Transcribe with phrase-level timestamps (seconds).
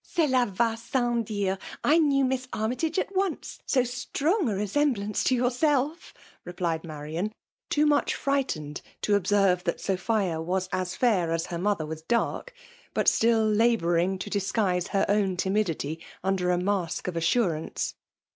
[0.01, 5.23] *'(*' Ceia va sans dire; I knew Miss Armytage at ooee^ so strong a resemblance
[5.25, 7.29] to yourself/ rap{iedMarian,
[7.69, 12.51] too much frightened to observe dsftt Sophia was as fair as her mother was dark;
[12.95, 17.93] ImtMlU labouring to disguise her own timidSty under a mask of assurance.